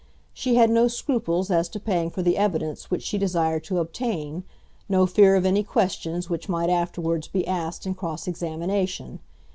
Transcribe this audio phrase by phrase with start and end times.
[0.33, 4.43] She had no scruples as to paying for the evidence which she desired to obtain,
[4.89, 9.19] no fear of any questions which might afterwards be asked in cross examination.